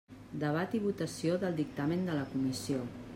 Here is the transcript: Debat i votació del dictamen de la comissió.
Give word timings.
Debat 0.43 0.73
i 0.79 0.81
votació 0.85 1.37
del 1.45 1.61
dictamen 1.61 2.05
de 2.11 2.17
la 2.21 2.25
comissió. 2.35 2.85